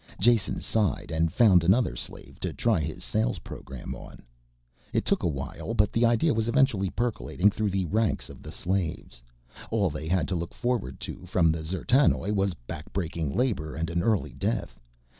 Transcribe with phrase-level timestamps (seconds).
[0.19, 4.23] Jason sighed and found another slave to try his sales program on.
[4.93, 8.51] It took a while, but the idea was eventually percolating through the ranks of the
[8.51, 9.21] slaves.
[9.69, 14.01] All they had to look forward to from the D'zertanoj was backbreaking labor and an
[14.01, 14.79] early death.